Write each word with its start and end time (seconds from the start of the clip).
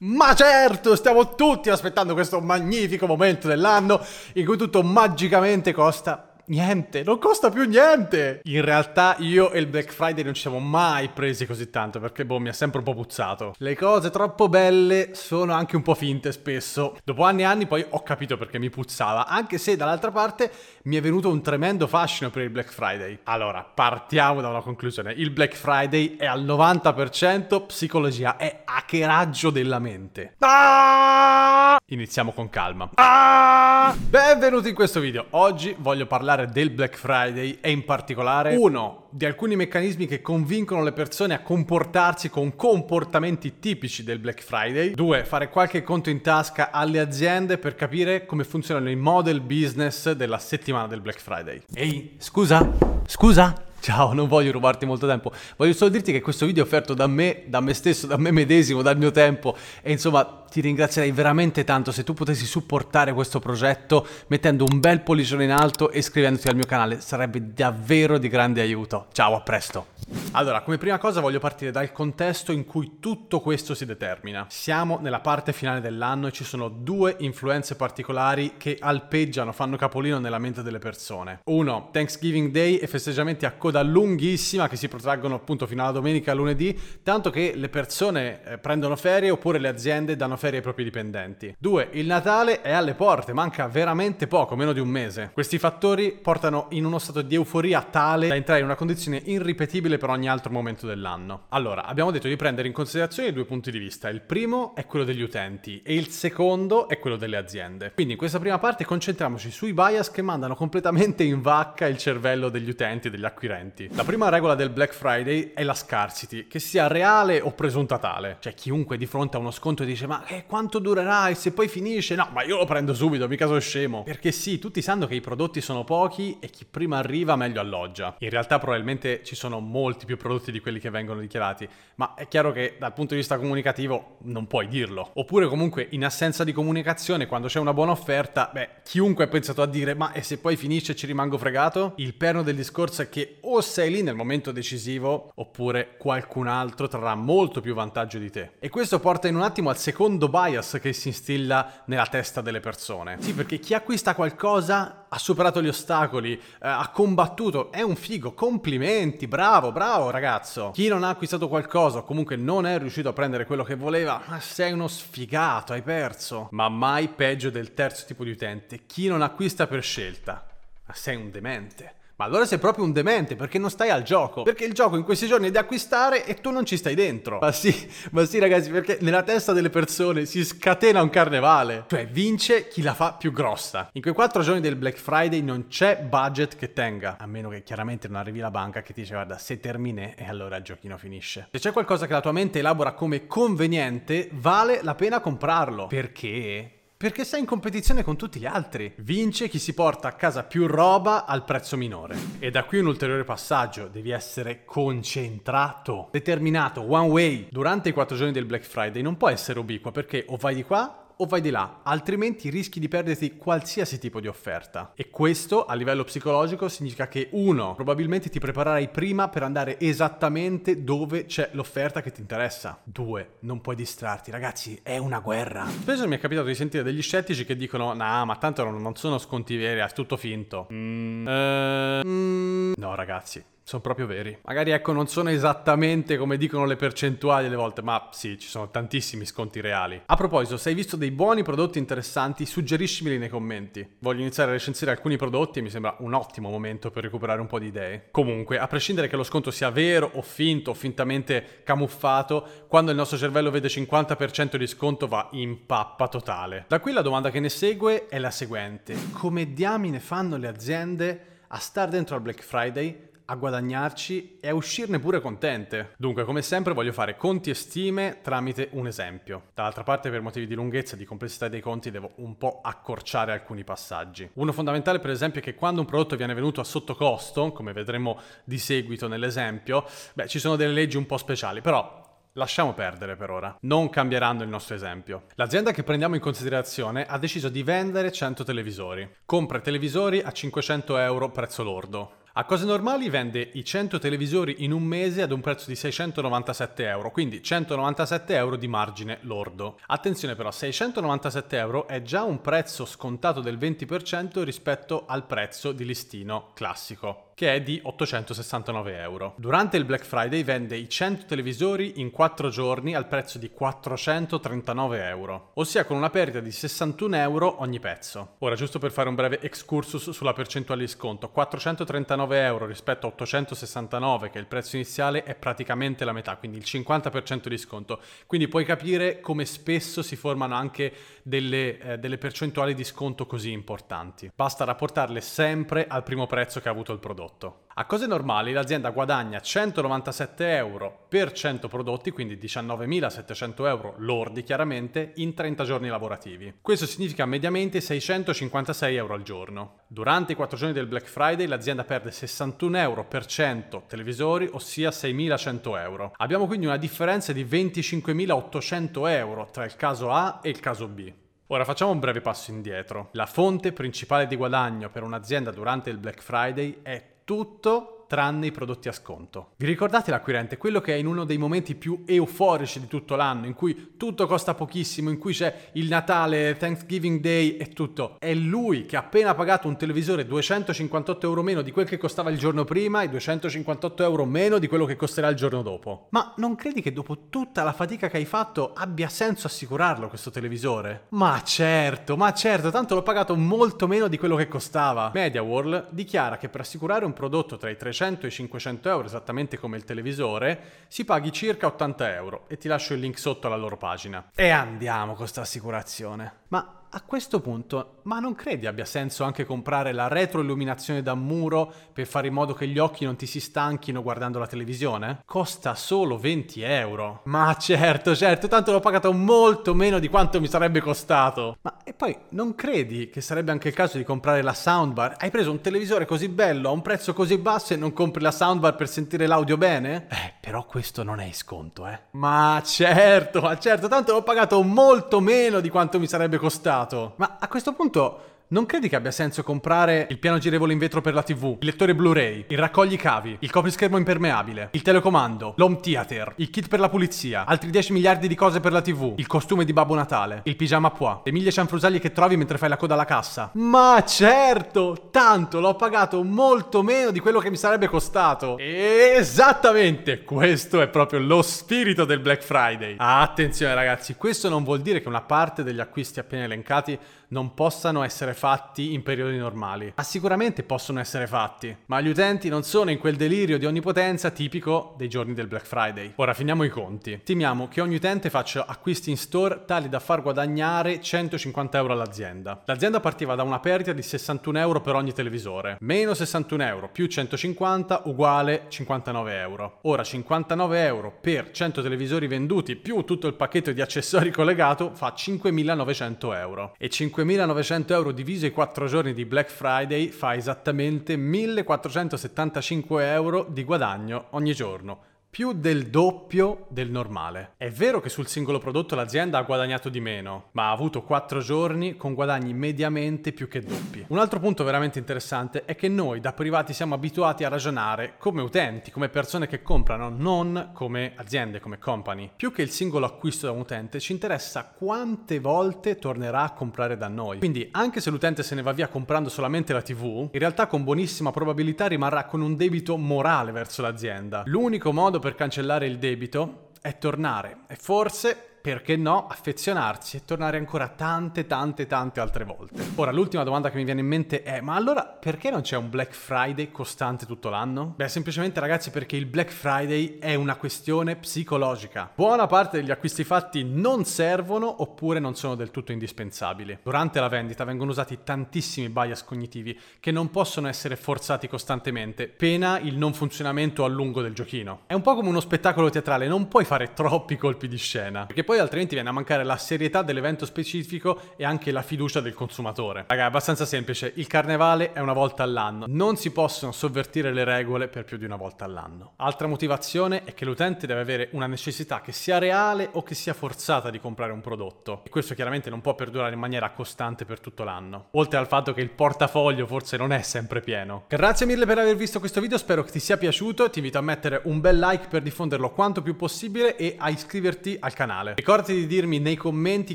Ma 0.00 0.32
certo, 0.34 0.94
stiamo 0.94 1.34
tutti 1.34 1.70
aspettando 1.70 2.14
questo 2.14 2.40
magnifico 2.40 3.06
momento 3.06 3.48
dell'anno 3.48 4.00
in 4.34 4.44
cui 4.44 4.56
tutto 4.56 4.84
magicamente 4.84 5.72
costa 5.72 6.27
Niente, 6.48 7.02
non 7.02 7.18
costa 7.18 7.50
più 7.50 7.64
niente. 7.64 8.40
In 8.44 8.64
realtà 8.64 9.16
io 9.18 9.50
e 9.50 9.58
il 9.58 9.66
Black 9.66 9.92
Friday 9.92 10.24
non 10.24 10.32
ci 10.32 10.40
siamo 10.40 10.58
mai 10.58 11.08
presi 11.08 11.46
così 11.46 11.68
tanto 11.68 12.00
perché 12.00 12.24
boh 12.24 12.38
mi 12.38 12.48
ha 12.48 12.54
sempre 12.54 12.78
un 12.78 12.84
po' 12.84 12.94
puzzato. 12.94 13.54
Le 13.58 13.76
cose 13.76 14.08
troppo 14.08 14.48
belle 14.48 15.10
sono 15.12 15.52
anche 15.52 15.76
un 15.76 15.82
po' 15.82 15.94
finte 15.94 16.32
spesso. 16.32 16.96
Dopo 17.04 17.24
anni 17.24 17.42
e 17.42 17.44
anni 17.44 17.66
poi 17.66 17.84
ho 17.86 18.02
capito 18.02 18.38
perché 18.38 18.58
mi 18.58 18.70
puzzava, 18.70 19.26
anche 19.26 19.58
se 19.58 19.76
dall'altra 19.76 20.10
parte 20.10 20.50
mi 20.84 20.96
è 20.96 21.02
venuto 21.02 21.28
un 21.28 21.42
tremendo 21.42 21.86
fascino 21.86 22.30
per 22.30 22.44
il 22.44 22.50
Black 22.50 22.72
Friday. 22.72 23.18
Allora, 23.24 23.62
partiamo 23.62 24.40
da 24.40 24.48
una 24.48 24.62
conclusione. 24.62 25.12
Il 25.12 25.30
Black 25.30 25.54
Friday 25.54 26.16
è 26.16 26.24
al 26.24 26.42
90% 26.42 27.66
psicologia, 27.66 28.38
è 28.38 28.62
hackeraggio 28.64 29.50
della 29.50 29.78
mente. 29.78 30.36
Ah! 30.38 31.76
Iniziamo 31.90 32.32
con 32.32 32.48
calma. 32.48 32.90
Ah! 32.94 33.94
Benvenuti 33.98 34.70
in 34.70 34.74
questo 34.74 35.00
video. 35.00 35.26
Oggi 35.30 35.74
voglio 35.78 36.06
parlare 36.06 36.37
parlare 36.38 36.52
del 36.52 36.70
Black 36.70 36.96
Friday 36.96 37.58
e 37.60 37.70
in 37.70 37.84
particolare 37.84 38.54
uno 38.54 39.06
di 39.10 39.24
alcuni 39.24 39.56
meccanismi 39.56 40.06
che 40.06 40.20
convincono 40.20 40.82
le 40.82 40.92
persone 40.92 41.34
a 41.34 41.40
comportarsi 41.40 42.30
con 42.30 42.54
comportamenti 42.54 43.58
tipici 43.58 44.04
del 44.04 44.18
Black 44.18 44.42
Friday. 44.42 44.92
Due, 44.92 45.24
fare 45.24 45.48
qualche 45.48 45.82
conto 45.82 46.10
in 46.10 46.20
tasca 46.20 46.70
alle 46.70 47.00
aziende 47.00 47.58
per 47.58 47.74
capire 47.74 48.26
come 48.26 48.44
funzionano 48.44 48.90
i 48.90 48.96
model 48.96 49.40
business 49.40 50.12
della 50.12 50.38
settimana 50.38 50.86
del 50.86 51.00
Black 51.00 51.20
Friday. 51.20 51.62
Ehi, 51.74 52.14
scusa? 52.18 52.70
Scusa? 53.06 53.66
Ciao, 53.80 54.12
non 54.12 54.26
voglio 54.26 54.50
rubarti 54.50 54.84
molto 54.86 55.06
tempo, 55.06 55.32
voglio 55.56 55.72
solo 55.72 55.90
dirti 55.90 56.10
che 56.10 56.20
questo 56.20 56.46
video 56.46 56.64
è 56.64 56.66
offerto 56.66 56.94
da 56.94 57.06
me, 57.06 57.44
da 57.46 57.60
me 57.60 57.74
stesso, 57.74 58.08
da 58.08 58.16
me 58.16 58.32
medesimo, 58.32 58.82
dal 58.82 58.98
mio 58.98 59.12
tempo 59.12 59.56
e 59.82 59.92
insomma 59.92 60.44
ti 60.50 60.60
ringrazierei 60.60 61.12
veramente 61.12 61.64
tanto 61.64 61.92
se 61.92 62.04
tu 62.04 62.14
potessi 62.14 62.46
supportare 62.46 63.12
questo 63.12 63.38
progetto 63.38 64.06
mettendo 64.28 64.64
un 64.68 64.80
bel 64.80 65.00
pollicione 65.00 65.44
in 65.44 65.52
alto 65.52 65.90
e 65.90 65.98
iscrivendoti 65.98 66.48
al 66.48 66.56
mio 66.56 66.66
canale, 66.66 67.00
sarebbe 67.00 67.52
davvero 67.52 68.18
di 68.18 68.28
grande 68.28 68.60
aiuto. 68.60 69.06
Ciao, 69.12 69.34
a 69.34 69.40
presto! 69.40 69.96
Allora, 70.32 70.62
come 70.62 70.78
prima 70.78 70.98
cosa 70.98 71.20
voglio 71.20 71.38
partire 71.38 71.70
dal 71.70 71.92
contesto 71.92 72.52
in 72.52 72.64
cui 72.64 72.96
tutto 73.00 73.40
questo 73.40 73.74
si 73.74 73.84
determina. 73.84 74.46
Siamo 74.48 74.98
nella 75.00 75.20
parte 75.20 75.52
finale 75.52 75.80
dell'anno 75.80 76.28
e 76.28 76.32
ci 76.32 76.44
sono 76.44 76.68
due 76.68 77.16
influenze 77.18 77.76
particolari 77.76 78.54
che 78.56 78.76
alpeggiano, 78.78 79.52
fanno 79.52 79.76
capolino 79.76 80.18
nella 80.18 80.38
mente 80.38 80.62
delle 80.62 80.78
persone. 80.78 81.40
Uno, 81.44 81.88
Thanksgiving 81.92 82.50
Day 82.50 82.76
e 82.76 82.86
festeggiamenti 82.86 83.44
a 83.46 83.52
coda 83.52 83.82
lunghissima 83.82 84.68
che 84.68 84.76
si 84.76 84.88
protraggono 84.88 85.34
appunto 85.34 85.66
fino 85.66 85.82
alla 85.82 85.92
domenica, 85.92 86.32
lunedì, 86.32 86.78
tanto 87.02 87.30
che 87.30 87.52
le 87.54 87.68
persone 87.68 88.42
eh, 88.44 88.58
prendono 88.58 88.96
ferie 88.96 89.30
oppure 89.30 89.58
le 89.58 89.68
aziende 89.68 90.16
danno 90.16 90.36
ferie 90.38 90.58
ai 90.58 90.62
propri 90.62 90.84
dipendenti. 90.84 91.54
Due, 91.58 91.88
il 91.92 92.06
Natale 92.06 92.62
è 92.62 92.72
alle 92.72 92.94
porte, 92.94 93.34
manca 93.34 93.66
veramente 93.68 94.26
poco, 94.26 94.56
meno 94.56 94.72
di 94.72 94.80
un 94.80 94.88
mese. 94.88 95.30
Questi 95.34 95.58
fattori 95.58 96.12
portano 96.12 96.68
in 96.70 96.86
uno 96.86 96.98
stato 96.98 97.20
di 97.20 97.34
euforia 97.34 97.82
tale 97.82 98.28
da 98.28 98.34
entrare 98.34 98.60
in 98.60 98.66
una 98.66 98.74
condizione 98.74 99.20
irripetibile 99.24 99.98
per 99.98 100.08
ogni 100.08 100.28
altro 100.28 100.50
momento 100.50 100.86
dell'anno. 100.86 101.46
Allora, 101.50 101.84
abbiamo 101.84 102.10
detto 102.10 102.28
di 102.28 102.36
prendere 102.36 102.68
in 102.68 102.72
considerazione 102.72 103.32
due 103.32 103.44
punti 103.44 103.70
di 103.70 103.78
vista. 103.78 104.08
Il 104.08 104.22
primo 104.22 104.74
è 104.74 104.86
quello 104.86 105.04
degli 105.04 105.22
utenti 105.22 105.82
e 105.84 105.94
il 105.94 106.08
secondo 106.08 106.88
è 106.88 106.98
quello 106.98 107.16
delle 107.16 107.36
aziende. 107.36 107.92
Quindi 107.92 108.12
in 108.14 108.18
questa 108.18 108.38
prima 108.38 108.58
parte 108.58 108.84
concentriamoci 108.84 109.50
sui 109.50 109.72
bias 109.72 110.10
che 110.10 110.22
mandano 110.22 110.54
completamente 110.54 111.24
in 111.24 111.42
vacca 111.42 111.86
il 111.86 111.98
cervello 111.98 112.48
degli 112.48 112.68
utenti 112.68 113.08
e 113.08 113.10
degli 113.10 113.24
acquirenti. 113.24 113.88
La 113.92 114.04
prima 114.04 114.28
regola 114.28 114.54
del 114.54 114.70
Black 114.70 114.94
Friday 114.94 115.52
è 115.54 115.62
la 115.64 115.74
scarcity, 115.74 116.46
che 116.46 116.58
sia 116.60 116.86
reale 116.86 117.40
o 117.40 117.52
presunta 117.52 117.98
tale. 117.98 118.36
Cioè 118.40 118.54
chiunque 118.54 118.96
di 118.96 119.06
fronte 119.06 119.36
a 119.36 119.40
uno 119.40 119.50
sconto 119.50 119.84
dice 119.84 120.06
ma 120.06 120.22
eh, 120.28 120.44
quanto 120.46 120.78
durerà 120.78 121.28
e 121.28 121.34
se 121.34 121.52
poi 121.52 121.68
finisce? 121.68 122.14
No, 122.14 122.28
ma 122.32 122.42
io 122.42 122.58
lo 122.58 122.64
prendo 122.64 122.94
subito, 122.94 123.26
mica 123.26 123.46
sono 123.46 123.58
scemo. 123.58 124.02
Perché 124.02 124.30
sì, 124.30 124.58
tutti 124.58 124.82
sanno 124.82 125.06
che 125.06 125.14
i 125.14 125.20
prodotti 125.20 125.60
sono 125.60 125.84
pochi 125.84 126.38
e 126.40 126.50
chi 126.50 126.64
prima 126.64 126.98
arriva 126.98 127.36
meglio 127.36 127.60
alloggia. 127.60 128.14
In 128.18 128.30
realtà 128.30 128.58
probabilmente 128.58 129.22
ci 129.24 129.34
sono 129.34 129.60
molti 129.60 130.06
più 130.06 130.16
prodotti 130.16 130.52
di 130.52 130.60
quelli 130.60 130.78
che 130.78 130.90
vengono 130.90 131.20
dichiarati, 131.20 131.68
ma 131.96 132.14
è 132.14 132.28
chiaro 132.28 132.52
che 132.52 132.76
dal 132.78 132.92
punto 132.92 133.14
di 133.14 133.20
vista 133.20 133.38
comunicativo 133.38 134.18
non 134.22 134.46
puoi 134.46 134.68
dirlo. 134.68 135.10
Oppure 135.14 135.46
comunque 135.46 135.86
in 135.90 136.04
assenza 136.04 136.44
di 136.44 136.52
comunicazione, 136.52 137.26
quando 137.26 137.48
c'è 137.48 137.58
una 137.58 137.72
buona 137.72 137.92
offerta, 137.92 138.50
beh, 138.52 138.68
chiunque 138.84 139.24
ha 139.24 139.28
pensato 139.28 139.62
a 139.62 139.66
dire 139.66 139.94
ma 139.94 140.12
e 140.12 140.22
se 140.22 140.38
poi 140.38 140.56
finisce 140.56 140.94
ci 140.94 141.06
rimango 141.06 141.38
fregato? 141.38 141.94
Il 141.96 142.14
perno 142.14 142.42
del 142.42 142.56
discorso 142.56 143.02
è 143.02 143.08
che 143.08 143.37
o 143.50 143.60
sei 143.60 143.90
lì 143.90 144.02
nel 144.02 144.14
momento 144.14 144.52
decisivo, 144.52 145.32
oppure 145.34 145.96
qualcun 145.96 146.46
altro 146.46 146.86
trarrà 146.86 147.14
molto 147.14 147.60
più 147.60 147.74
vantaggio 147.74 148.18
di 148.18 148.30
te. 148.30 148.52
E 148.58 148.68
questo 148.68 149.00
porta 149.00 149.28
in 149.28 149.36
un 149.36 149.42
attimo 149.42 149.70
al 149.70 149.78
secondo 149.78 150.28
bias 150.28 150.78
che 150.80 150.92
si 150.92 151.08
instilla 151.08 151.82
nella 151.86 152.06
testa 152.06 152.40
delle 152.40 152.60
persone. 152.60 153.16
Sì, 153.20 153.32
perché 153.32 153.58
chi 153.58 153.74
acquista 153.74 154.14
qualcosa 154.14 155.06
ha 155.08 155.18
superato 155.18 155.62
gli 155.62 155.68
ostacoli, 155.68 156.34
eh, 156.34 156.40
ha 156.60 156.90
combattuto, 156.92 157.72
è 157.72 157.80
un 157.80 157.96
figo, 157.96 158.34
complimenti, 158.34 159.26
bravo, 159.26 159.72
bravo 159.72 160.10
ragazzo. 160.10 160.70
Chi 160.72 160.88
non 160.88 161.02
ha 161.02 161.08
acquistato 161.08 161.48
qualcosa 161.48 161.98
o 161.98 162.04
comunque 162.04 162.36
non 162.36 162.66
è 162.66 162.78
riuscito 162.78 163.08
a 163.08 163.14
prendere 163.14 163.46
quello 163.46 163.64
che 163.64 163.74
voleva, 163.74 164.22
ma 164.28 164.40
sei 164.40 164.72
uno 164.72 164.88
sfigato, 164.88 165.72
hai 165.72 165.82
perso. 165.82 166.48
Ma 166.50 166.68
mai 166.68 167.08
peggio 167.08 167.48
del 167.48 167.72
terzo 167.72 168.04
tipo 168.04 168.24
di 168.24 168.30
utente, 168.30 168.84
chi 168.84 169.08
non 169.08 169.22
acquista 169.22 169.66
per 169.66 169.82
scelta, 169.82 170.46
ma 170.84 170.94
sei 170.94 171.16
un 171.16 171.30
demente. 171.30 171.94
Ma 172.18 172.24
allora 172.24 172.46
sei 172.46 172.58
proprio 172.58 172.82
un 172.82 172.90
demente 172.90 173.36
perché 173.36 173.60
non 173.60 173.70
stai 173.70 173.90
al 173.90 174.02
gioco. 174.02 174.42
Perché 174.42 174.64
il 174.64 174.72
gioco 174.72 174.96
in 174.96 175.04
questi 175.04 175.28
giorni 175.28 175.46
è 175.46 175.50
di 175.52 175.56
acquistare 175.56 176.26
e 176.26 176.34
tu 176.34 176.50
non 176.50 176.66
ci 176.66 176.76
stai 176.76 176.96
dentro. 176.96 177.38
Ma 177.40 177.52
sì, 177.52 177.88
ma 178.10 178.24
sì 178.24 178.40
ragazzi, 178.40 178.70
perché 178.70 178.98
nella 179.02 179.22
testa 179.22 179.52
delle 179.52 179.70
persone 179.70 180.24
si 180.26 180.44
scatena 180.44 181.00
un 181.00 181.10
carnevale. 181.10 181.84
Cioè 181.86 182.08
vince 182.08 182.66
chi 182.66 182.82
la 182.82 182.92
fa 182.92 183.12
più 183.12 183.30
grossa. 183.30 183.90
In 183.92 184.02
quei 184.02 184.14
quattro 184.14 184.42
giorni 184.42 184.60
del 184.60 184.74
Black 184.74 184.98
Friday 184.98 185.42
non 185.42 185.68
c'è 185.68 185.98
budget 185.98 186.56
che 186.56 186.72
tenga. 186.72 187.18
A 187.20 187.26
meno 187.26 187.50
che 187.50 187.62
chiaramente 187.62 188.08
non 188.08 188.16
arrivi 188.16 188.40
la 188.40 188.50
banca 188.50 188.82
che 188.82 188.92
ti 188.92 189.02
dice 189.02 189.14
guarda 189.14 189.38
se 189.38 189.60
termine 189.60 190.16
e 190.16 190.26
allora 190.26 190.56
il 190.56 190.64
giochino 190.64 190.98
finisce. 190.98 191.46
Se 191.52 191.60
c'è 191.60 191.70
qualcosa 191.70 192.08
che 192.08 192.14
la 192.14 192.20
tua 192.20 192.32
mente 192.32 192.58
elabora 192.58 192.94
come 192.94 193.28
conveniente, 193.28 194.28
vale 194.32 194.80
la 194.82 194.96
pena 194.96 195.20
comprarlo. 195.20 195.86
Perché? 195.86 196.77
Perché 196.98 197.24
sei 197.24 197.38
in 197.38 197.46
competizione 197.46 198.02
con 198.02 198.16
tutti 198.16 198.40
gli 198.40 198.44
altri. 198.44 198.92
Vince 198.96 199.48
chi 199.48 199.60
si 199.60 199.72
porta 199.72 200.08
a 200.08 200.14
casa 200.14 200.42
più 200.42 200.66
roba 200.66 201.26
al 201.26 201.44
prezzo 201.44 201.76
minore. 201.76 202.16
E 202.40 202.50
da 202.50 202.64
qui 202.64 202.80
un 202.80 202.86
ulteriore 202.86 203.22
passaggio, 203.22 203.86
devi 203.86 204.10
essere 204.10 204.64
concentrato, 204.64 206.08
determinato, 206.10 206.80
one 206.80 207.06
way. 207.06 207.46
Durante 207.52 207.90
i 207.90 207.92
quattro 207.92 208.16
giorni 208.16 208.32
del 208.32 208.46
Black 208.46 208.64
Friday 208.64 209.00
non 209.00 209.16
può 209.16 209.28
essere 209.28 209.60
ubiqua 209.60 209.92
perché 209.92 210.24
o 210.26 210.36
vai 210.38 210.56
di 210.56 210.64
qua 210.64 211.07
o 211.20 211.26
vai 211.26 211.40
di 211.40 211.50
là, 211.50 211.80
altrimenti 211.82 212.48
rischi 212.48 212.78
di 212.78 212.88
perderti 212.88 213.36
qualsiasi 213.36 213.98
tipo 213.98 214.20
di 214.20 214.28
offerta. 214.28 214.92
E 214.94 215.10
questo 215.10 215.64
a 215.66 215.74
livello 215.74 216.04
psicologico 216.04 216.68
significa 216.68 217.08
che 217.08 217.28
uno, 217.32 217.74
probabilmente 217.74 218.28
ti 218.28 218.38
preparerai 218.38 218.88
prima 218.88 219.28
per 219.28 219.42
andare 219.42 219.80
esattamente 219.80 220.84
dove 220.84 221.26
c'è 221.26 221.50
l'offerta 221.52 222.02
che 222.02 222.12
ti 222.12 222.20
interessa. 222.20 222.78
Due, 222.84 223.36
non 223.40 223.60
puoi 223.60 223.74
distrarti, 223.74 224.30
ragazzi, 224.30 224.78
è 224.82 224.96
una 224.98 225.18
guerra. 225.18 225.66
Spesso 225.66 226.06
mi 226.06 226.16
è 226.16 226.18
capitato 226.20 226.46
di 226.46 226.54
sentire 226.54 226.84
degli 226.84 227.02
scettici 227.02 227.44
che 227.44 227.56
dicono 227.56 227.92
"No, 227.94 228.24
ma 228.24 228.36
tanto 228.36 228.64
non 228.64 228.94
sono 228.94 229.18
sconti 229.18 229.56
veri, 229.56 229.80
è 229.80 229.92
tutto 229.92 230.16
finto". 230.16 230.68
Mm, 230.72 231.26
eh, 231.26 232.02
mm, 232.04 232.72
no, 232.76 232.94
ragazzi, 232.94 233.42
sono 233.68 233.82
proprio 233.82 234.06
veri. 234.06 234.34
Magari 234.46 234.70
ecco 234.70 234.92
non 234.92 235.08
sono 235.08 235.28
esattamente 235.28 236.16
come 236.16 236.38
dicono 236.38 236.64
le 236.64 236.76
percentuali 236.76 237.48
alle 237.48 237.56
volte, 237.56 237.82
ma 237.82 238.08
sì, 238.12 238.38
ci 238.38 238.48
sono 238.48 238.70
tantissimi 238.70 239.26
sconti 239.26 239.60
reali. 239.60 240.00
A 240.06 240.16
proposito, 240.16 240.56
se 240.56 240.70
hai 240.70 240.74
visto 240.74 240.96
dei 240.96 241.10
buoni 241.10 241.42
prodotti 241.42 241.78
interessanti, 241.78 242.46
suggeriscimeli 242.46 243.18
nei 243.18 243.28
commenti. 243.28 243.86
Voglio 243.98 244.22
iniziare 244.22 244.52
a 244.52 244.54
recensire 244.54 244.90
alcuni 244.90 245.18
prodotti 245.18 245.58
e 245.58 245.62
mi 245.62 245.68
sembra 245.68 245.96
un 245.98 246.14
ottimo 246.14 246.48
momento 246.48 246.90
per 246.90 247.02
recuperare 247.02 247.42
un 247.42 247.46
po' 247.46 247.58
di 247.58 247.66
idee. 247.66 248.08
Comunque, 248.10 248.58
a 248.58 248.66
prescindere 248.66 249.06
che 249.06 249.16
lo 249.16 249.22
sconto 249.22 249.50
sia 249.50 249.68
vero 249.68 250.12
o 250.14 250.22
finto 250.22 250.70
o 250.70 250.74
fintamente 250.74 251.60
camuffato, 251.62 252.64
quando 252.68 252.90
il 252.90 252.96
nostro 252.96 253.18
cervello 253.18 253.50
vede 253.50 253.68
50% 253.68 254.56
di 254.56 254.66
sconto 254.66 255.06
va 255.06 255.28
in 255.32 255.66
pappa 255.66 256.08
totale. 256.08 256.64
Da 256.68 256.80
qui 256.80 256.92
la 256.92 257.02
domanda 257.02 257.28
che 257.28 257.38
ne 257.38 257.50
segue 257.50 258.06
è 258.08 258.18
la 258.18 258.30
seguente. 258.30 258.96
Come 259.12 259.52
diamine 259.52 260.00
fanno 260.00 260.38
le 260.38 260.48
aziende 260.48 261.36
a 261.48 261.58
star 261.58 261.88
dentro 261.88 262.14
al 262.14 262.22
Black 262.22 262.42
Friday 262.42 263.07
a 263.30 263.34
guadagnarci 263.34 264.38
e 264.40 264.48
a 264.48 264.54
uscirne 264.54 264.98
pure 264.98 265.20
contente. 265.20 265.92
Dunque, 265.98 266.24
come 266.24 266.40
sempre, 266.40 266.72
voglio 266.72 266.92
fare 266.92 267.16
conti 267.16 267.50
e 267.50 267.54
stime 267.54 268.18
tramite 268.22 268.68
un 268.72 268.86
esempio. 268.86 269.44
Dall'altra 269.54 269.82
parte, 269.82 270.08
per 270.10 270.22
motivi 270.22 270.46
di 270.46 270.54
lunghezza 270.54 270.94
e 270.94 270.98
di 270.98 271.04
complessità 271.04 271.48
dei 271.48 271.60
conti, 271.60 271.90
devo 271.90 272.12
un 272.16 272.38
po' 272.38 272.60
accorciare 272.62 273.32
alcuni 273.32 273.64
passaggi. 273.64 274.30
Uno 274.34 274.52
fondamentale, 274.52 274.98
per 274.98 275.10
esempio, 275.10 275.40
è 275.40 275.44
che 275.44 275.54
quando 275.54 275.80
un 275.80 275.86
prodotto 275.86 276.16
viene 276.16 276.32
venuto 276.32 276.60
a 276.60 276.64
sottocosto, 276.64 277.52
come 277.52 277.72
vedremo 277.72 278.18
di 278.44 278.58
seguito 278.58 279.08
nell'esempio, 279.08 279.84
beh, 280.14 280.26
ci 280.26 280.38
sono 280.38 280.56
delle 280.56 280.72
leggi 280.72 280.96
un 280.96 281.06
po' 281.06 281.18
speciali, 281.18 281.60
però 281.60 282.06
Lasciamo 282.38 282.72
perdere 282.72 283.16
per 283.16 283.30
ora, 283.30 283.56
non 283.62 283.88
cambieranno 283.88 284.44
il 284.44 284.48
nostro 284.48 284.76
esempio. 284.76 285.24
L'azienda 285.34 285.72
che 285.72 285.82
prendiamo 285.82 286.14
in 286.14 286.20
considerazione 286.20 287.04
ha 287.04 287.18
deciso 287.18 287.48
di 287.48 287.64
vendere 287.64 288.12
100 288.12 288.44
televisori. 288.44 289.10
Compra 289.24 289.58
televisori 289.58 290.20
a 290.20 290.30
500 290.30 290.98
euro 290.98 291.30
prezzo 291.30 291.64
lordo. 291.64 292.17
A 292.34 292.44
cose 292.44 292.64
normali 292.64 293.08
vende 293.08 293.50
i 293.54 293.64
100 293.64 293.98
televisori 293.98 294.56
in 294.58 294.72
un 294.72 294.82
mese 294.82 295.22
ad 295.22 295.32
un 295.32 295.40
prezzo 295.40 295.68
di 295.68 295.74
697 295.74 296.86
euro, 296.86 297.10
quindi 297.10 297.42
197 297.42 298.34
euro 298.34 298.56
di 298.56 298.68
margine 298.68 299.18
lordo. 299.22 299.78
Attenzione 299.86 300.36
però, 300.36 300.50
697 300.50 301.56
euro 301.56 301.88
è 301.88 302.02
già 302.02 302.22
un 302.22 302.40
prezzo 302.40 302.84
scontato 302.84 303.40
del 303.40 303.58
20% 303.58 304.42
rispetto 304.42 305.04
al 305.06 305.26
prezzo 305.26 305.72
di 305.72 305.84
listino 305.84 306.50
classico 306.54 307.27
che 307.38 307.54
è 307.54 307.62
di 307.62 307.78
869 307.80 308.98
euro. 308.98 309.34
Durante 309.36 309.76
il 309.76 309.84
Black 309.84 310.04
Friday 310.04 310.42
vende 310.42 310.76
i 310.76 310.88
100 310.88 311.24
televisori 311.24 312.00
in 312.00 312.10
4 312.10 312.48
giorni 312.48 312.96
al 312.96 313.06
prezzo 313.06 313.38
di 313.38 313.52
439 313.52 315.06
euro, 315.06 315.50
ossia 315.54 315.84
con 315.84 315.96
una 315.96 316.10
perdita 316.10 316.40
di 316.40 316.50
61 316.50 317.14
euro 317.14 317.60
ogni 317.60 317.78
pezzo. 317.78 318.34
Ora, 318.38 318.56
giusto 318.56 318.80
per 318.80 318.90
fare 318.90 319.08
un 319.08 319.14
breve 319.14 319.40
excursus 319.40 320.10
sulla 320.10 320.32
percentuale 320.32 320.80
di 320.80 320.88
sconto, 320.88 321.28
439 321.28 322.42
euro 322.42 322.66
rispetto 322.66 323.06
a 323.06 323.10
869, 323.10 324.30
che 324.30 324.38
è 324.38 324.40
il 324.40 324.48
prezzo 324.48 324.74
iniziale, 324.74 325.22
è 325.22 325.36
praticamente 325.36 326.04
la 326.04 326.12
metà, 326.12 326.34
quindi 326.38 326.56
il 326.58 326.64
50% 326.66 327.46
di 327.46 327.56
sconto. 327.56 328.00
Quindi 328.26 328.48
puoi 328.48 328.64
capire 328.64 329.20
come 329.20 329.44
spesso 329.44 330.02
si 330.02 330.16
formano 330.16 330.56
anche 330.56 330.92
delle, 331.22 331.78
eh, 331.78 331.98
delle 331.98 332.18
percentuali 332.18 332.74
di 332.74 332.82
sconto 332.82 333.26
così 333.26 333.52
importanti. 333.52 334.28
Basta 334.34 334.64
rapportarle 334.64 335.20
sempre 335.20 335.86
al 335.86 336.02
primo 336.02 336.26
prezzo 336.26 336.58
che 336.58 336.66
ha 336.66 336.72
avuto 336.72 336.92
il 336.92 336.98
prodotto 336.98 337.26
prodotto. 337.28 337.66
A 337.78 337.84
cose 337.84 338.08
normali 338.08 338.52
l'azienda 338.52 338.90
guadagna 338.90 339.40
197 339.40 340.56
euro 340.56 341.06
per 341.08 341.30
100 341.30 341.68
prodotti, 341.68 342.10
quindi 342.10 342.36
19.700 342.36 343.66
euro 343.66 343.94
lordi 343.98 344.42
chiaramente, 344.42 345.12
in 345.16 345.32
30 345.32 345.62
giorni 345.62 345.88
lavorativi. 345.88 346.54
Questo 346.60 346.86
significa 346.86 347.24
mediamente 347.24 347.80
656 347.80 348.96
euro 348.96 349.14
al 349.14 349.22
giorno. 349.22 349.82
Durante 349.86 350.32
i 350.32 350.34
4 350.34 350.56
giorni 350.56 350.74
del 350.74 350.88
Black 350.88 351.06
Friday 351.06 351.46
l'azienda 351.46 351.84
perde 351.84 352.10
61 352.10 352.78
euro 352.78 353.04
per 353.04 353.26
100 353.26 353.84
televisori, 353.86 354.48
ossia 354.50 354.90
6.100 354.90 355.78
euro. 355.78 356.12
Abbiamo 356.16 356.46
quindi 356.46 356.66
una 356.66 356.78
differenza 356.78 357.32
di 357.32 357.44
25.800 357.44 359.08
euro 359.08 359.48
tra 359.52 359.64
il 359.64 359.76
caso 359.76 360.10
A 360.10 360.40
e 360.42 360.48
il 360.48 360.58
caso 360.58 360.88
B. 360.88 361.12
Ora 361.50 361.64
facciamo 361.64 361.92
un 361.92 362.00
breve 362.00 362.20
passo 362.20 362.50
indietro. 362.50 363.08
La 363.12 363.24
fonte 363.24 363.72
principale 363.72 364.26
di 364.26 364.36
guadagno 364.36 364.90
per 364.90 365.02
un'azienda 365.02 365.50
durante 365.52 365.88
il 365.90 365.96
Black 365.96 366.20
Friday 366.20 366.80
è 366.82 367.16
tutto 367.28 367.97
tranne 368.08 368.46
i 368.46 368.50
prodotti 368.50 368.88
a 368.88 368.92
sconto. 368.92 369.50
Vi 369.56 369.66
ricordate 369.66 370.10
l'acquirente? 370.10 370.56
Quello 370.56 370.80
che 370.80 370.94
è 370.94 370.96
in 370.96 371.06
uno 371.06 371.24
dei 371.24 371.36
momenti 371.36 371.74
più 371.74 372.02
euforici 372.06 372.80
di 372.80 372.88
tutto 372.88 373.14
l'anno, 373.14 373.46
in 373.46 373.54
cui 373.54 373.92
tutto 373.96 374.26
costa 374.26 374.54
pochissimo, 374.54 375.10
in 375.10 375.18
cui 375.18 375.34
c'è 375.34 375.68
il 375.72 375.88
Natale, 375.88 376.56
Thanksgiving 376.56 377.20
Day 377.20 377.56
e 377.58 377.68
tutto. 377.68 378.16
È 378.18 378.32
lui 378.32 378.86
che 378.86 378.96
ha 378.96 379.00
appena 379.00 379.34
pagato 379.34 379.68
un 379.68 379.76
televisore 379.76 380.26
258 380.26 381.26
euro 381.26 381.42
meno 381.42 381.60
di 381.60 381.70
quel 381.70 381.86
che 381.86 381.98
costava 381.98 382.30
il 382.30 382.38
giorno 382.38 382.64
prima 382.64 383.02
e 383.02 383.10
258 383.10 384.02
euro 384.02 384.24
meno 384.24 384.58
di 384.58 384.66
quello 384.66 384.86
che 384.86 384.96
costerà 384.96 385.28
il 385.28 385.36
giorno 385.36 385.60
dopo. 385.60 386.06
Ma 386.10 386.32
non 386.38 386.56
credi 386.56 386.80
che 386.80 386.92
dopo 386.92 387.28
tutta 387.28 387.62
la 387.62 387.74
fatica 387.74 388.08
che 388.08 388.16
hai 388.16 388.24
fatto 388.24 388.72
abbia 388.74 389.08
senso 389.08 389.46
assicurarlo 389.46 390.08
questo 390.08 390.30
televisore? 390.30 391.08
Ma 391.10 391.42
certo, 391.44 392.16
ma 392.16 392.32
certo, 392.32 392.70
tanto 392.70 392.94
l'ho 392.94 393.02
pagato 393.02 393.36
molto 393.36 393.86
meno 393.86 394.08
di 394.08 394.16
quello 394.16 394.36
che 394.36 394.48
costava. 394.48 395.10
MediaWorld 395.12 395.88
dichiara 395.90 396.38
che 396.38 396.48
per 396.48 396.62
assicurare 396.62 397.04
un 397.04 397.12
prodotto 397.12 397.58
tra 397.58 397.68
i 397.68 397.76
300 397.76 397.96
300 397.98 398.28
e 398.28 398.30
500 398.30 398.88
euro, 398.88 399.06
esattamente 399.06 399.58
come 399.58 399.76
il 399.76 399.82
televisore, 399.82 400.84
si 400.86 401.04
paghi 401.04 401.32
circa 401.32 401.66
80 401.66 402.14
euro 402.14 402.44
e 402.46 402.56
ti 402.56 402.68
lascio 402.68 402.94
il 402.94 403.00
link 403.00 403.18
sotto 403.18 403.48
alla 403.48 403.56
loro 403.56 403.76
pagina. 403.76 404.30
E 404.36 404.50
andiamo 404.50 405.08
con 405.08 405.16
questa 405.16 405.40
assicurazione. 405.40 406.44
Ma 406.48 406.77
a 406.90 407.02
questo 407.02 407.40
punto, 407.40 407.96
ma 408.04 408.18
non 408.18 408.34
credi 408.34 408.66
abbia 408.66 408.86
senso 408.86 409.24
anche 409.24 409.44
comprare 409.44 409.92
la 409.92 410.08
retroilluminazione 410.08 411.02
da 411.02 411.14
muro 411.14 411.70
per 411.92 412.06
fare 412.06 412.28
in 412.28 412.32
modo 412.32 412.54
che 412.54 412.66
gli 412.66 412.78
occhi 412.78 413.04
non 413.04 413.16
ti 413.16 413.26
si 413.26 413.40
stanchino 413.40 414.02
guardando 414.02 414.38
la 414.38 414.46
televisione? 414.46 415.20
Costa 415.26 415.74
solo 415.74 416.16
20 416.16 416.62
euro. 416.62 417.20
Ma 417.24 417.54
certo, 417.58 418.16
certo, 418.16 418.48
tanto 418.48 418.72
l'ho 418.72 418.80
pagato 418.80 419.12
molto 419.12 419.74
meno 419.74 419.98
di 419.98 420.08
quanto 420.08 420.40
mi 420.40 420.48
sarebbe 420.48 420.80
costato. 420.80 421.58
Ma 421.60 421.76
e 421.84 421.92
poi 421.92 422.16
non 422.30 422.54
credi 422.54 423.10
che 423.10 423.20
sarebbe 423.20 423.50
anche 423.50 423.68
il 423.68 423.74
caso 423.74 423.98
di 423.98 424.04
comprare 424.04 424.40
la 424.40 424.54
soundbar? 424.54 425.16
Hai 425.18 425.30
preso 425.30 425.50
un 425.50 425.60
televisore 425.60 426.06
così 426.06 426.28
bello 426.28 426.68
a 426.68 426.72
un 426.72 426.82
prezzo 426.82 427.12
così 427.12 427.36
basso 427.36 427.74
e 427.74 427.76
non 427.76 427.92
compri 427.92 428.22
la 428.22 428.30
soundbar 428.30 428.74
per 428.76 428.88
sentire 428.88 429.26
l'audio 429.26 429.58
bene? 429.58 430.06
Eh, 430.10 430.32
però 430.40 430.64
questo 430.64 431.02
non 431.02 431.20
è 431.20 431.26
in 431.26 431.34
sconto, 431.34 431.86
eh. 431.86 431.98
Ma 432.12 432.62
certo, 432.64 433.42
ma 433.42 433.58
certo, 433.58 433.88
tanto 433.88 434.12
l'ho 434.12 434.22
pagato 434.22 434.62
molto 434.62 435.20
meno 435.20 435.60
di 435.60 435.68
quanto 435.68 435.98
mi 435.98 436.06
sarebbe 436.06 436.38
costato 436.38 436.76
comprato. 436.78 437.14
Ma 437.16 437.36
a 437.40 437.48
questo 437.48 437.72
punto 437.72 438.20
non 438.50 438.64
credi 438.64 438.88
che 438.88 438.96
abbia 438.96 439.10
senso 439.10 439.42
comprare 439.42 440.06
il 440.08 440.18
piano 440.18 440.38
girevole 440.38 440.72
in 440.72 440.78
vetro 440.78 441.02
per 441.02 441.12
la 441.12 441.22
TV, 441.22 441.58
il 441.60 441.66
lettore 441.66 441.94
Blu-ray, 441.94 442.46
il 442.48 442.56
raccogli 442.56 442.96
cavi, 442.96 443.36
il 443.40 443.50
coprischermo 443.50 443.98
impermeabile, 443.98 444.70
il 444.72 444.80
telecomando, 444.80 445.52
l'home 445.56 445.80
theater, 445.80 446.32
il 446.36 446.48
kit 446.48 446.66
per 446.66 446.80
la 446.80 446.88
pulizia, 446.88 447.44
altri 447.44 447.68
10 447.68 447.92
miliardi 447.92 448.26
di 448.26 448.34
cose 448.34 448.60
per 448.60 448.72
la 448.72 448.80
TV, 448.80 449.12
il 449.16 449.26
costume 449.26 449.66
di 449.66 449.74
Babbo 449.74 449.94
Natale, 449.94 450.40
il 450.44 450.56
pigiama 450.56 450.90
pois, 450.90 451.18
le 451.24 451.32
miglia 451.32 451.50
cianfrusaglie 451.50 451.98
che 451.98 452.12
trovi 452.12 452.38
mentre 452.38 452.56
fai 452.56 452.70
la 452.70 452.78
coda 452.78 452.94
alla 452.94 453.04
cassa? 453.04 453.50
Ma 453.52 454.02
certo! 454.06 455.08
Tanto 455.10 455.60
l'ho 455.60 455.74
pagato 455.74 456.24
molto 456.24 456.82
meno 456.82 457.10
di 457.10 457.20
quello 457.20 457.40
che 457.40 457.50
mi 457.50 457.56
sarebbe 457.58 457.86
costato. 457.86 458.56
Esattamente! 458.56 460.24
Questo 460.24 460.80
è 460.80 460.88
proprio 460.88 461.20
lo 461.20 461.42
spirito 461.42 462.06
del 462.06 462.20
Black 462.20 462.42
Friday. 462.42 462.94
Attenzione 462.96 463.74
ragazzi, 463.74 464.14
questo 464.14 464.48
non 464.48 464.64
vuol 464.64 464.80
dire 464.80 465.02
che 465.02 465.08
una 465.08 465.20
parte 465.20 465.62
degli 465.62 465.80
acquisti 465.80 466.18
appena 466.18 466.44
elencati 466.44 466.98
non 467.28 467.54
possano 467.54 468.02
essere 468.02 468.34
fatti 468.34 468.92
in 468.92 469.02
periodi 469.02 469.36
normali. 469.36 469.92
Ma 469.96 470.02
sicuramente 470.02 470.62
possono 470.62 471.00
essere 471.00 471.26
fatti, 471.26 471.74
ma 471.86 472.00
gli 472.00 472.08
utenti 472.08 472.48
non 472.48 472.62
sono 472.62 472.90
in 472.90 472.98
quel 472.98 473.16
delirio 473.16 473.58
di 473.58 473.66
onnipotenza 473.66 474.30
tipico 474.30 474.94
dei 474.96 475.08
giorni 475.08 475.34
del 475.34 475.46
Black 475.46 475.66
Friday. 475.66 476.12
Ora 476.16 476.34
finiamo 476.34 476.64
i 476.64 476.68
conti. 476.68 477.18
Stimiamo 477.22 477.68
che 477.68 477.80
ogni 477.80 477.96
utente 477.96 478.30
faccia 478.30 478.66
acquisti 478.66 479.10
in 479.10 479.16
store 479.16 479.64
tali 479.66 479.88
da 479.88 480.00
far 480.00 480.22
guadagnare 480.22 481.00
150 481.00 481.78
euro 481.78 481.92
all'azienda. 481.92 482.62
L'azienda 482.64 483.00
partiva 483.00 483.34
da 483.34 483.42
una 483.42 483.60
perdita 483.60 483.92
di 483.92 484.02
61 484.02 484.58
euro 484.58 484.80
per 484.80 484.94
ogni 484.94 485.12
televisore, 485.12 485.76
meno 485.80 486.14
61 486.14 486.62
euro 486.64 486.88
più 486.88 487.06
150 487.06 488.02
uguale 488.04 488.66
59 488.68 489.38
euro. 489.38 489.78
Ora 489.82 490.02
59 490.02 490.84
euro 490.84 491.16
per 491.20 491.50
100 491.50 491.82
televisori 491.82 492.26
venduti 492.26 492.76
più 492.76 493.02
tutto 493.04 493.26
il 493.26 493.34
pacchetto 493.34 493.72
di 493.72 493.80
accessori 493.80 494.30
collegato 494.32 494.92
fa 494.94 495.14
5.900 495.16 496.34
euro. 496.34 496.74
E 496.78 496.88
5 496.88 497.17
5.900 497.18 497.92
euro 497.94 498.12
diviso 498.12 498.46
i 498.46 498.52
4 498.52 498.86
giorni 498.86 499.12
di 499.12 499.24
Black 499.24 499.50
Friday 499.50 500.06
fa 500.06 500.36
esattamente 500.36 501.16
1.475 501.16 503.00
euro 503.00 503.44
di 503.50 503.64
guadagno 503.64 504.26
ogni 504.30 504.54
giorno 504.54 505.07
più 505.30 505.52
del 505.52 505.88
doppio 505.88 506.66
del 506.68 506.90
normale. 506.90 507.52
È 507.56 507.70
vero 507.70 508.00
che 508.00 508.08
sul 508.08 508.26
singolo 508.26 508.58
prodotto 508.58 508.94
l'azienda 508.94 509.38
ha 509.38 509.42
guadagnato 509.42 509.88
di 509.88 510.00
meno, 510.00 510.48
ma 510.52 510.68
ha 510.68 510.72
avuto 510.72 511.02
4 511.02 511.40
giorni 511.40 511.96
con 511.96 512.14
guadagni 512.14 512.54
mediamente 512.54 513.32
più 513.32 513.46
che 513.46 513.60
doppi. 513.60 514.04
Un 514.08 514.18
altro 514.18 514.40
punto 514.40 514.64
veramente 514.64 514.98
interessante 514.98 515.64
è 515.64 515.76
che 515.76 515.88
noi 515.88 516.20
da 516.20 516.32
privati 516.32 516.72
siamo 516.72 516.94
abituati 516.94 517.44
a 517.44 517.48
ragionare 517.48 518.14
come 518.18 518.42
utenti, 518.42 518.90
come 518.90 519.08
persone 519.08 519.46
che 519.46 519.62
comprano, 519.62 520.08
non 520.08 520.70
come 520.72 521.12
aziende, 521.16 521.60
come 521.60 521.78
company. 521.78 522.30
Più 522.34 522.50
che 522.50 522.62
il 522.62 522.70
singolo 522.70 523.06
acquisto 523.06 523.46
da 523.46 523.52
un 523.52 523.60
utente, 523.60 524.00
ci 524.00 524.12
interessa 524.12 524.64
quante 524.64 525.38
volte 525.40 525.98
tornerà 525.98 526.42
a 526.42 526.52
comprare 526.52 526.96
da 526.96 527.08
noi. 527.08 527.38
Quindi 527.38 527.68
anche 527.72 528.00
se 528.00 528.10
l'utente 528.10 528.42
se 528.42 528.54
ne 528.54 528.62
va 528.62 528.72
via 528.72 528.88
comprando 528.88 529.28
solamente 529.28 529.72
la 529.72 529.82
TV, 529.82 530.30
in 530.32 530.38
realtà 530.38 530.66
con 530.66 530.84
buonissima 530.84 531.30
probabilità 531.30 531.86
rimarrà 531.86 532.24
con 532.24 532.40
un 532.40 532.56
debito 532.56 532.96
morale 532.96 533.52
verso 533.52 533.82
l'azienda. 533.82 534.42
L'unico 534.46 534.92
modo 534.92 535.17
modo 535.18 535.20
per 535.20 535.34
cancellare 535.34 535.86
il 535.86 535.98
debito 535.98 536.70
è 536.80 536.96
tornare. 536.96 537.58
E 537.66 537.76
forse 537.76 538.57
perché 538.72 538.96
no, 538.96 539.26
affezionarsi 539.26 540.18
e 540.18 540.24
tornare 540.26 540.58
ancora 540.58 540.88
tante, 540.88 541.46
tante, 541.46 541.86
tante 541.86 542.20
altre 542.20 542.44
volte. 542.44 542.82
Ora, 542.96 543.10
l'ultima 543.10 543.42
domanda 543.42 543.70
che 543.70 543.78
mi 543.78 543.84
viene 543.84 544.00
in 544.00 544.06
mente 544.06 544.42
è, 544.42 544.60
ma 544.60 544.74
allora 544.74 545.04
perché 545.04 545.50
non 545.50 545.62
c'è 545.62 545.76
un 545.76 545.88
Black 545.88 546.12
Friday 546.12 546.70
costante 546.70 547.24
tutto 547.24 547.48
l'anno? 547.48 547.94
Beh, 547.96 548.08
semplicemente 548.08 548.60
ragazzi 548.60 548.90
perché 548.90 549.16
il 549.16 549.24
Black 549.24 549.50
Friday 549.50 550.18
è 550.18 550.34
una 550.34 550.56
questione 550.56 551.16
psicologica. 551.16 552.10
Buona 552.14 552.46
parte 552.46 552.78
degli 552.78 552.90
acquisti 552.90 553.24
fatti 553.24 553.64
non 553.64 554.04
servono 554.04 554.82
oppure 554.82 555.18
non 555.18 555.34
sono 555.34 555.54
del 555.54 555.70
tutto 555.70 555.92
indispensabili. 555.92 556.80
Durante 556.82 557.20
la 557.20 557.28
vendita 557.28 557.64
vengono 557.64 557.92
usati 557.92 558.18
tantissimi 558.22 558.90
bias 558.90 559.24
cognitivi 559.24 559.78
che 559.98 560.10
non 560.10 560.28
possono 560.28 560.68
essere 560.68 560.96
forzati 560.96 561.48
costantemente, 561.48 562.28
pena 562.28 562.78
il 562.78 562.98
non 562.98 563.14
funzionamento 563.14 563.84
a 563.84 563.88
lungo 563.88 564.20
del 564.20 564.34
giochino. 564.34 564.80
È 564.84 564.92
un 564.92 565.00
po' 565.00 565.14
come 565.14 565.30
uno 565.30 565.40
spettacolo 565.40 565.88
teatrale, 565.88 566.28
non 566.28 566.48
puoi 566.48 566.66
fare 566.66 566.92
troppi 566.92 567.38
colpi 567.38 567.66
di 567.66 567.78
scena, 567.78 568.26
perché 568.26 568.44
poi 568.44 568.56
poi 568.58 568.66
altrimenti 568.66 568.94
viene 568.94 569.10
a 569.10 569.12
mancare 569.12 569.44
la 569.44 569.56
serietà 569.56 570.02
dell'evento 570.02 570.44
specifico 570.44 571.20
e 571.36 571.44
anche 571.44 571.70
la 571.70 571.82
fiducia 571.82 572.20
del 572.20 572.34
consumatore. 572.34 573.04
Raga, 573.06 573.22
è 573.22 573.26
abbastanza 573.26 573.64
semplice, 573.64 574.12
il 574.16 574.26
carnevale 574.26 574.92
è 574.92 574.98
una 574.98 575.12
volta 575.12 575.44
all'anno, 575.44 575.84
non 575.88 576.16
si 576.16 576.32
possono 576.32 576.72
sovvertire 576.72 577.32
le 577.32 577.44
regole 577.44 577.86
per 577.86 578.04
più 578.04 578.16
di 578.16 578.24
una 578.24 578.36
volta 578.36 578.64
all'anno. 578.64 579.12
Altra 579.16 579.46
motivazione 579.46 580.24
è 580.24 580.34
che 580.34 580.44
l'utente 580.44 580.86
deve 580.88 581.00
avere 581.00 581.28
una 581.32 581.46
necessità 581.46 582.00
che 582.00 582.10
sia 582.10 582.38
reale 582.38 582.88
o 582.92 583.02
che 583.04 583.14
sia 583.14 583.32
forzata 583.32 583.90
di 583.90 584.00
comprare 584.00 584.32
un 584.32 584.40
prodotto 584.40 585.02
e 585.04 585.08
questo 585.08 585.34
chiaramente 585.34 585.70
non 585.70 585.80
può 585.80 585.94
perdurare 585.94 586.34
in 586.34 586.40
maniera 586.40 586.70
costante 586.70 587.24
per 587.24 587.38
tutto 587.38 587.62
l'anno. 587.62 588.08
Oltre 588.12 588.38
al 588.38 588.48
fatto 588.48 588.72
che 588.72 588.80
il 588.80 588.90
portafoglio 588.90 589.66
forse 589.66 589.96
non 589.96 590.12
è 590.12 590.22
sempre 590.22 590.60
pieno. 590.60 591.04
Grazie 591.08 591.46
mille 591.46 591.64
per 591.64 591.78
aver 591.78 591.94
visto 591.94 592.18
questo 592.18 592.40
video, 592.40 592.58
spero 592.58 592.82
che 592.82 592.90
ti 592.90 592.98
sia 592.98 593.16
piaciuto, 593.16 593.70
ti 593.70 593.78
invito 593.78 593.98
a 593.98 594.02
mettere 594.02 594.40
un 594.44 594.60
bel 594.60 594.78
like 594.78 595.06
per 595.06 595.22
diffonderlo 595.22 595.70
quanto 595.70 596.02
più 596.02 596.16
possibile 596.16 596.74
e 596.74 596.96
a 596.98 597.08
iscriverti 597.08 597.76
al 597.78 597.92
canale. 597.92 598.34
Ricordati 598.38 598.72
di 598.72 598.86
dirmi 598.86 599.18
nei 599.18 599.34
commenti 599.34 599.94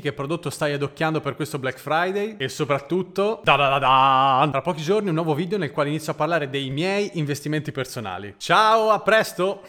che 0.00 0.12
prodotto 0.12 0.50
stai 0.50 0.74
adocchiando 0.74 1.22
per 1.22 1.34
questo 1.34 1.58
Black 1.58 1.78
Friday 1.78 2.34
e 2.36 2.50
soprattutto 2.50 3.40
da 3.42 3.56
da 3.56 3.70
da 3.70 3.78
da 3.78 4.48
tra 4.50 4.60
pochi 4.60 4.82
giorni 4.82 5.08
un 5.08 5.14
nuovo 5.14 5.34
video 5.34 5.56
nel 5.56 5.70
quale 5.70 5.88
inizio 5.88 6.12
a 6.12 6.14
parlare 6.14 6.50
dei 6.50 6.68
miei 6.68 7.12
investimenti 7.14 7.72
personali. 7.72 8.34
Ciao, 8.36 8.90
a 8.90 9.00
presto! 9.00 9.62